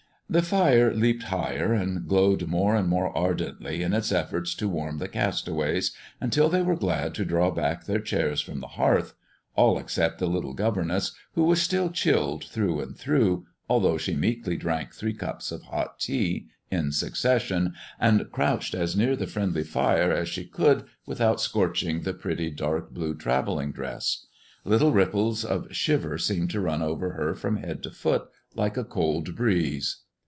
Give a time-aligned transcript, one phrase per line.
[0.33, 4.97] The fire leaped higher and glowed more and more ardently in its efforts to warm
[4.97, 9.13] the castaways, until they were glad to draw back their chairs from the hearth,
[9.57, 14.55] all except the little governess, who was still chilled through and through, although she meekly
[14.55, 20.13] drank three cups of hot tea in succession, and crouched as near the friendly fire
[20.13, 24.27] as she could without scorching the pretty dark blue traveling dress.
[24.63, 28.85] Little ripples of shiver seemed to run over her from head to foot, like a
[28.85, 29.97] cold breeze.